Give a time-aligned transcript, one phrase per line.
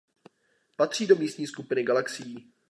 [0.77, 2.53] Patří do Místní skupiny galaxií.